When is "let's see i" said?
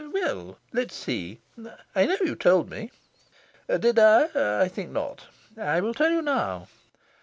0.73-2.07